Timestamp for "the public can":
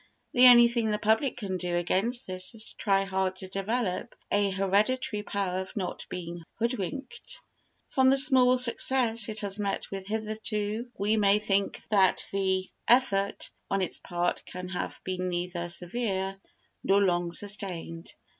0.89-1.57